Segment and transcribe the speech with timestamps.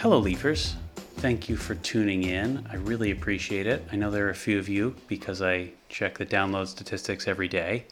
[0.00, 0.76] Hello, Leafers.
[0.96, 2.66] Thank you for tuning in.
[2.70, 3.86] I really appreciate it.
[3.92, 7.48] I know there are a few of you because I check the download statistics every
[7.48, 7.84] day.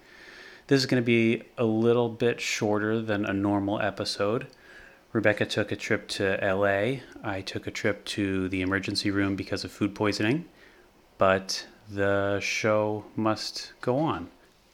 [0.68, 4.46] This is going to be a little bit shorter than a normal episode.
[5.12, 7.00] Rebecca took a trip to LA.
[7.22, 10.46] I took a trip to the emergency room because of food poisoning,
[11.18, 14.28] but the show must go on.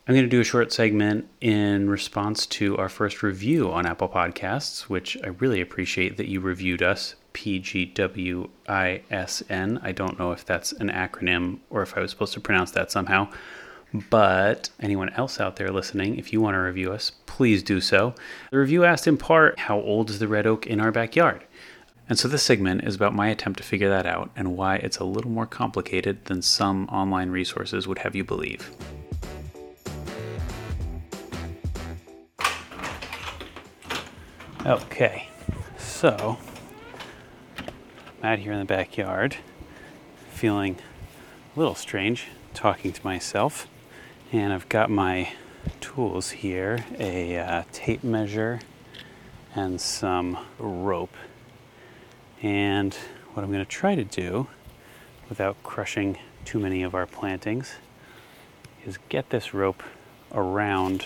[0.07, 4.11] I'm going to do a short segment in response to our first review on Apple
[4.11, 7.14] Podcasts, which I really appreciate that you reviewed us.
[7.32, 8.50] PGWISN.
[9.82, 12.93] I don't know if that's an acronym or if I was supposed to pronounce that
[12.93, 13.29] somehow.
[14.11, 18.14] But anyone else out there listening, if you want to review us, please do so.
[18.50, 21.44] The review asked in part, How old is the red oak in our backyard?
[22.11, 24.99] And so this segment is about my attempt to figure that out and why it's
[24.99, 28.71] a little more complicated than some online resources would have you believe.
[34.67, 35.28] Okay,
[35.77, 36.38] so
[37.58, 39.36] I'm out here in the backyard
[40.30, 40.78] feeling
[41.55, 43.69] a little strange talking to myself,
[44.33, 45.28] and I've got my
[45.83, 48.61] tools here a uh, tape measure
[49.55, 51.14] and some rope.
[52.41, 52.94] And
[53.34, 54.47] what I'm going to try to do
[55.28, 56.16] without crushing
[56.47, 57.75] too many of our plantings
[58.86, 59.83] is get this rope
[60.33, 61.05] around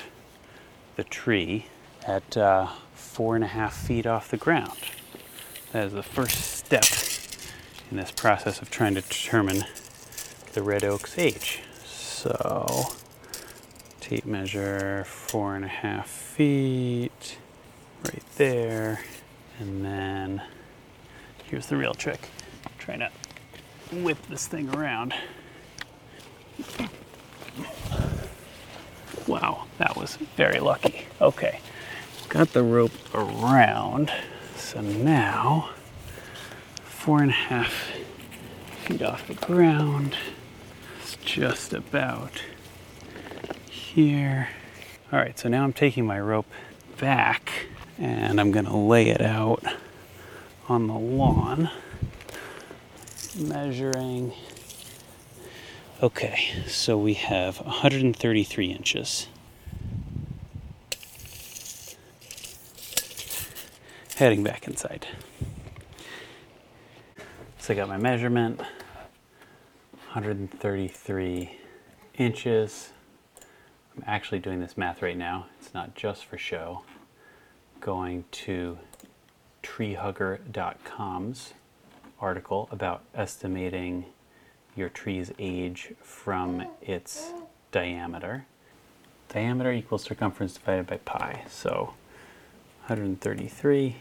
[0.95, 1.67] the tree
[2.09, 4.79] at uh, four and a half feet off the ground.
[5.73, 6.85] That is the first step
[7.91, 9.65] in this process of trying to determine
[10.55, 11.61] the red oak's age.
[11.85, 12.87] So,
[14.01, 17.39] tape measure four and a half feet
[18.05, 19.01] right there,
[19.59, 20.43] and then
[21.45, 22.31] here's the real trick
[22.79, 23.11] trying to
[23.93, 25.13] whip this thing around.
[29.27, 31.07] Wow, that was very lucky.
[31.21, 31.61] Okay,
[32.29, 34.13] got the rope around.
[34.55, 35.71] So now,
[36.85, 37.93] four and a half
[38.85, 40.17] feet off the ground.
[41.01, 42.43] It's just about
[43.71, 44.49] here.
[45.11, 46.51] All right, so now I'm taking my rope
[46.99, 49.65] back and I'm gonna lay it out
[50.69, 51.71] on the lawn,
[53.39, 54.35] measuring.
[56.03, 59.29] Okay, so we have 133 inches.
[64.19, 65.07] Heading back inside.
[67.61, 71.57] So I got my measurement 133
[72.17, 72.91] inches.
[73.97, 76.83] I'm actually doing this math right now, it's not just for show.
[77.79, 78.77] Going to
[79.63, 81.55] treehugger.com's
[82.21, 84.07] article about estimating
[84.75, 87.31] your tree's age from its
[87.71, 88.47] diameter.
[89.29, 91.45] Diameter equals circumference divided by pi.
[91.49, 91.95] So
[92.89, 93.95] 133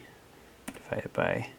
[0.90, 1.50] divided by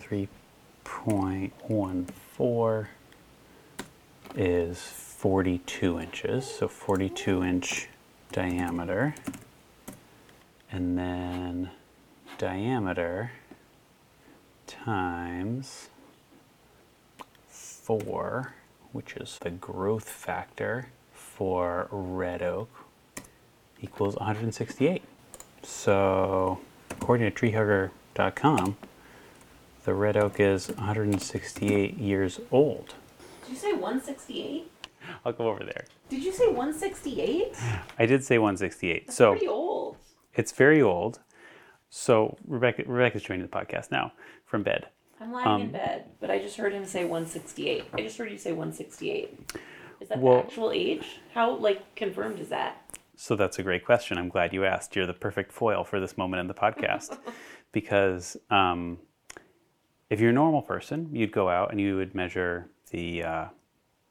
[0.00, 2.86] 3.14
[4.34, 6.46] is 42 inches.
[6.46, 7.88] So 42 inch
[8.30, 9.14] diameter.
[10.70, 11.70] And then
[12.38, 13.32] diameter
[14.66, 15.90] times
[17.48, 18.54] 4,
[18.92, 22.70] which is the growth factor for red oak,
[23.82, 25.02] equals 168.
[25.62, 26.58] So,
[26.90, 27.36] according to
[28.14, 28.76] treehugger.com,
[29.84, 32.94] the red oak is 168 years old.
[33.44, 34.68] Did you say 168?
[35.24, 35.84] I'll go over there.
[36.08, 37.54] Did you say 168?
[37.98, 39.06] I did say 168.
[39.06, 39.96] That's so pretty old.
[40.34, 41.18] it's very old.
[41.90, 44.12] So Rebecca Rebecca's joining the podcast now
[44.46, 44.86] from bed.
[45.20, 47.84] I'm lying Um, in bed, but I just heard him say 168.
[47.92, 49.38] I just heard you say 168.
[50.00, 51.20] Is that Well- the actual age?
[51.34, 52.78] How like confirmed is that?
[53.16, 54.18] So that's a great question.
[54.18, 54.96] I'm glad you asked.
[54.96, 57.18] You're the perfect foil for this moment in the podcast
[57.72, 58.98] because um,
[60.10, 63.44] if you're a normal person, you'd go out and you would measure the uh,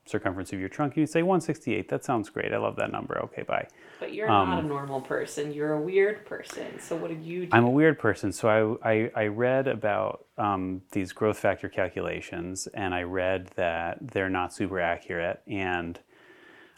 [0.06, 0.98] circumference of your trunk.
[0.98, 1.88] You'd say 168.
[1.90, 2.52] That sounds great.
[2.54, 3.20] I love that number.
[3.20, 3.68] Okay, bye.
[4.00, 5.54] But you're Um, not a normal person.
[5.54, 6.80] You're a weird person.
[6.80, 7.50] So what did you do?
[7.52, 12.68] I'm a weird person, so I, I, I read about um, these growth factor calculations,
[12.74, 15.42] and I read that they're not super accurate.
[15.46, 16.00] And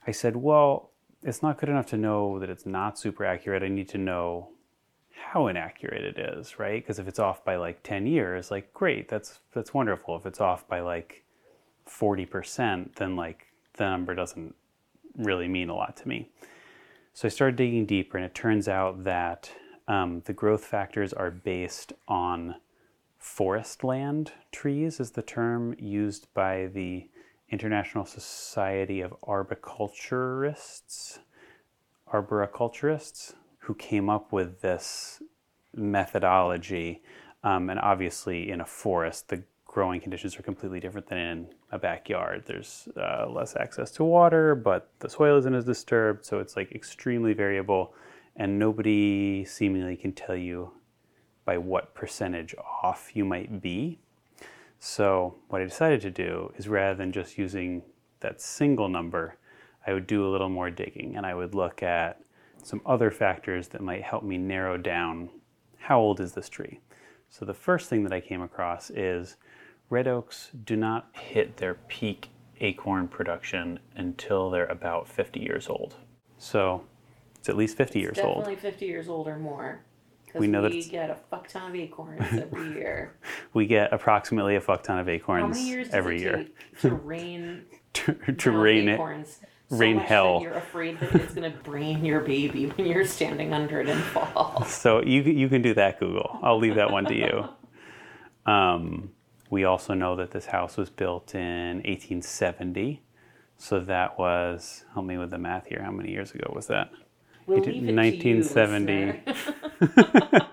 [0.06, 0.90] I said, well,
[1.24, 3.64] it's not good enough to know that it's not super accurate.
[3.64, 4.50] I need to know
[5.34, 6.84] how inaccurate it is, right?
[6.84, 10.16] Because if it's off by like 10 years, like great, that's that's wonderful.
[10.16, 11.24] If it's off by like
[11.90, 14.54] 40%, then like the number doesn't
[15.18, 16.30] really mean a lot to me.
[17.16, 19.52] So I started digging deeper, and it turns out that
[19.88, 22.58] um, the growth factors are based on
[23.18, 27.10] forest land trees, is the term used by the
[27.50, 31.18] International Society of Arboriculturists.
[32.14, 33.34] arboriculturists
[33.64, 35.22] who came up with this
[35.74, 37.02] methodology.
[37.44, 41.80] Um, and obviously, in a forest, the growing conditions are completely different than in a
[41.80, 42.44] backyard.
[42.46, 46.74] There's uh, less access to water, but the soil isn't as disturbed, so it's like
[46.74, 47.94] extremely variable,
[48.36, 50.72] and nobody seemingly can tell you
[51.46, 54.00] by what percentage off you might be.
[54.80, 57.84] So, what I decided to do is rather than just using
[58.20, 59.38] that single number,
[59.88, 62.23] I would do a little more digging and I would look at
[62.64, 65.30] some other factors that might help me narrow down
[65.78, 66.80] how old is this tree.
[67.30, 69.38] So, the first thing that I came across is
[69.90, 72.30] red oaks do not hit their peak
[72.62, 75.96] acorn production until they're about 50 years old.
[76.38, 76.84] So,
[77.36, 78.46] it's at least 50 years old.
[78.46, 79.82] Definitely 50 years old or more.
[80.26, 83.18] Because We we, know that it's- get a fuck ton of acorns every year.
[83.54, 86.48] We get approximately a fuck ton of How acorns many years does every it year
[86.82, 89.00] to rain to, to rain it.
[89.70, 90.40] So rain hell.
[90.42, 94.64] You're afraid that it's gonna brain your baby when you're standing under it and fall.
[94.66, 96.40] So you you can do that, Google.
[96.44, 98.52] I'll leave that one to you.
[98.52, 99.12] Um,
[99.50, 103.02] we also know that this house was built in 1870,
[103.58, 105.82] so that was help me with the math here.
[105.84, 106.92] How many years ago was that?
[107.46, 109.22] We'll It- leave it 1970.
[109.26, 109.34] To
[110.34, 110.40] you,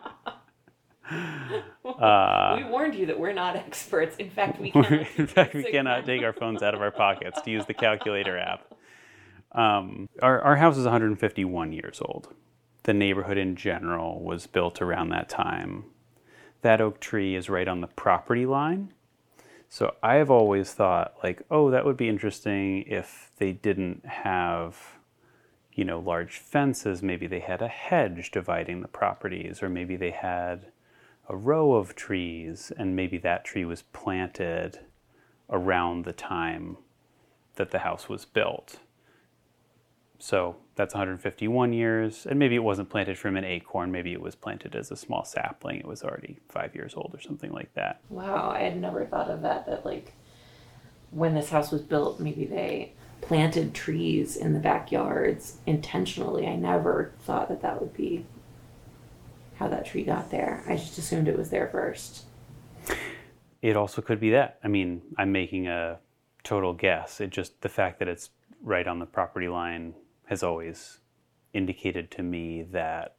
[2.00, 4.16] Uh, we warned you that we're not experts.
[4.16, 4.70] In fact, we
[5.16, 8.38] in fact, we cannot take our phones out of our pockets to use the calculator
[8.38, 8.62] app.
[9.52, 12.34] Um, our, our house is 151 years old.
[12.84, 15.84] The neighborhood in general was built around that time.
[16.62, 18.92] That oak tree is right on the property line.
[19.68, 24.98] So I've always thought, like, oh, that would be interesting if they didn't have,
[25.72, 27.02] you know, large fences.
[27.02, 30.66] Maybe they had a hedge dividing the properties, or maybe they had
[31.28, 34.80] a row of trees, and maybe that tree was planted
[35.48, 36.76] around the time
[37.54, 38.80] that the house was built.
[40.20, 43.90] So that's 151 years, and maybe it wasn't planted from an acorn.
[43.90, 45.78] Maybe it was planted as a small sapling.
[45.80, 48.02] It was already five years old or something like that.
[48.10, 49.66] Wow, I had never thought of that.
[49.66, 50.12] That like
[51.10, 56.46] when this house was built, maybe they planted trees in the backyards intentionally.
[56.46, 58.26] I never thought that that would be
[59.56, 60.62] how that tree got there.
[60.68, 62.24] I just assumed it was there first.
[63.62, 64.58] It also could be that.
[64.62, 65.98] I mean, I'm making a
[66.44, 67.22] total guess.
[67.22, 68.30] It just the fact that it's
[68.62, 69.94] right on the property line
[70.30, 71.00] has always
[71.52, 73.16] indicated to me that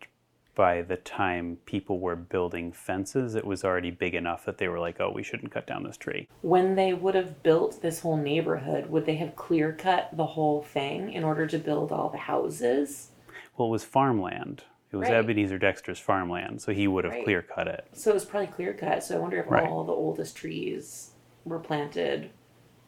[0.55, 4.79] by the time people were building fences, it was already big enough that they were
[4.79, 8.15] like, "Oh, we shouldn't cut down this tree." When they would have built this whole
[8.15, 12.17] neighborhood, would they have clear cut the whole thing in order to build all the
[12.17, 13.11] houses?
[13.57, 14.63] Well, it was farmland.
[14.91, 15.17] It was Right.
[15.17, 17.23] Ebenezer Dexter's farmland, so he would have Right.
[17.25, 17.85] clear cut it.
[17.91, 19.03] So it was probably clear cut.
[19.03, 19.69] So I wonder if Right.
[19.69, 21.11] all the oldest trees
[21.43, 22.29] were planted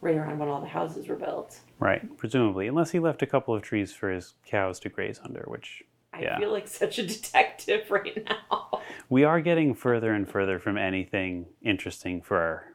[0.04, 1.58] right around when all the houses were built.
[1.78, 5.44] Right, presumably, unless he left a couple of trees for his cows to graze under,
[5.48, 6.38] which I Yeah.
[6.38, 8.80] feel like such a detective right now.
[9.08, 12.72] we are getting further and further from anything interesting for our,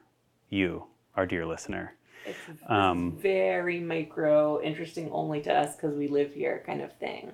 [0.50, 0.86] you,
[1.16, 1.94] our dear listener.
[2.26, 2.36] It's
[2.66, 7.32] Um, very micro, interesting only to us because we live here, kind of thing.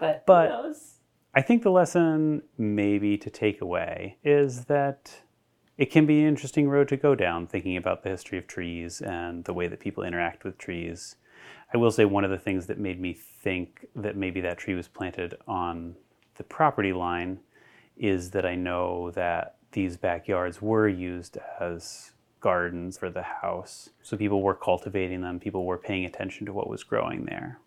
[0.00, 0.74] But, But-?
[1.34, 5.20] I think the lesson, maybe to take away, is that
[5.78, 9.02] it can be an interesting road to go down thinking about the history of trees
[9.02, 11.16] and the way that people interact with trees.
[11.72, 14.74] I will say one of the things that made me think that maybe that tree
[14.74, 15.96] was planted on
[16.36, 17.40] the property line
[17.96, 23.90] is that I know that these backyards were used as gardens for the house.
[24.02, 27.58] So people were cultivating them, people were paying attention to what was growing there.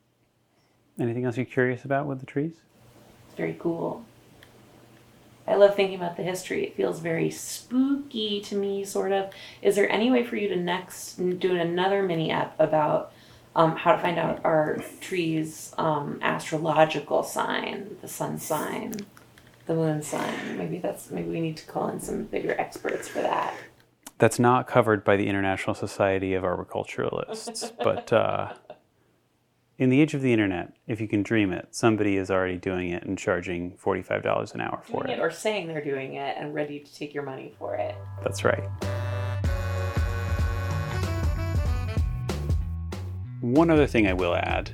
[1.00, 2.62] Anything else you're curious about with the trees?
[3.28, 4.04] It's very cool.
[5.50, 6.64] I love thinking about the history.
[6.64, 9.32] It feels very spooky to me, sort of.
[9.64, 13.12] Is there any way for you to next do another mini app about
[13.56, 18.94] um, how to find out our tree's um, astrological sign, the sun sign,
[19.66, 20.56] the moon sign?
[20.56, 23.56] Maybe that's maybe we need to call in some bigger experts for that.
[24.20, 27.72] That's not covered by the International Society of Arboriculturalists.
[27.84, 28.54] but uh,
[29.80, 32.90] in the age of the internet, if you can dream it, somebody is already doing
[32.90, 35.22] it and charging $45 an hour for Doing it it.
[35.22, 37.96] or saying they're doing it and ready to take your money for it.
[38.22, 38.62] That's right.
[43.40, 44.70] One other thing I will add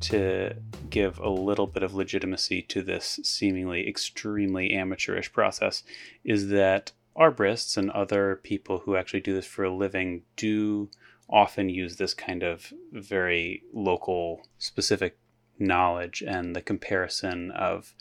[0.00, 0.52] to
[0.90, 5.82] give a little bit of legitimacy to this seemingly extremely amateurish process
[6.22, 10.90] is that arborists and other people who actually do this for a living do
[11.28, 15.18] often use this kind of very local specific
[15.58, 17.94] knowledge and the comparison of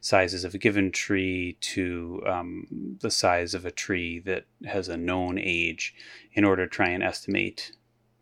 [0.00, 4.96] sizes of a given tree to um, the size of a tree that has a
[4.96, 5.94] known age
[6.34, 7.72] in order to try and estimate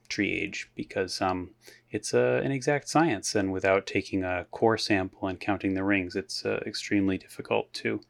[0.09, 1.51] tree age because um,
[1.91, 6.15] it's uh, an exact science, and without taking a core sample and counting the rings,
[6.15, 8.01] it's uh, extremely difficult to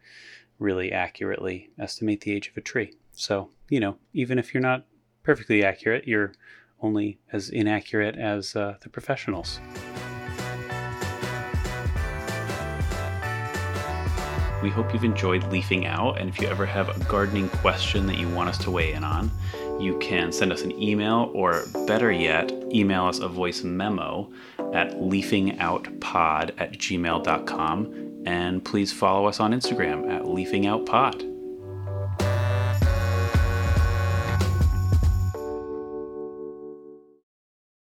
[0.59, 2.95] really accurately estimate the age of a tree.
[3.13, 4.85] So, you know, even if you're not
[5.27, 6.33] perfectly accurate, you're
[6.81, 9.59] only as inaccurate as uh, the professionals.
[14.63, 18.19] We hope you've enjoyed leafing out, and if you ever have a gardening question that
[18.19, 19.31] you want us to weigh in on,
[19.81, 24.31] you can send us an email, or better yet, email us a voice memo
[24.73, 28.23] at leafingoutpod at gmail.com.
[28.27, 31.36] And please follow us on Instagram at leafingoutpod.